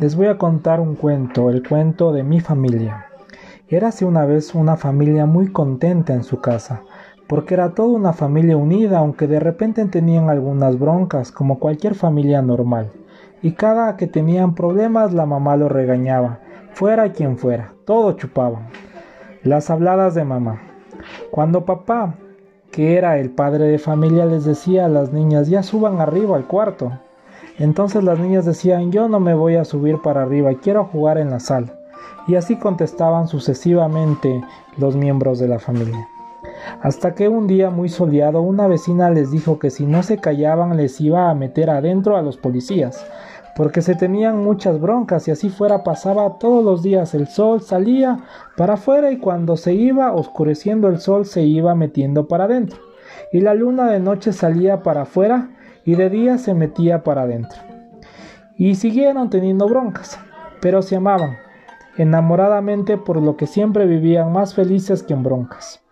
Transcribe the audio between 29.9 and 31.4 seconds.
para arriba, quiero jugar en la